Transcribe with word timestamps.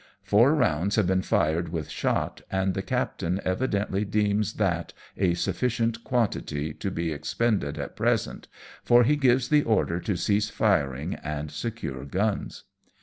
Four 0.23 0.55
rounds 0.55 0.95
have 0.95 1.05
been 1.05 1.21
iired 1.21 1.69
with 1.69 1.87
shot, 1.91 2.41
and 2.49 2.73
the 2.73 2.81
captain 2.81 3.39
evidently 3.45 4.03
deems 4.03 4.53
that 4.53 4.93
a 5.15 5.35
sufficient 5.35 6.03
quantity 6.03 6.73
to 6.73 6.89
be 6.89 7.11
expended 7.11 7.77
at 7.77 7.95
present, 7.95 8.47
for 8.83 9.03
he 9.03 9.15
gives 9.15 9.49
the 9.49 9.61
order 9.61 9.99
to 9.99 10.17
cease 10.17 10.49
firing, 10.49 11.13
and 11.13 11.51
secure 11.51 12.03
guns. 12.05 12.63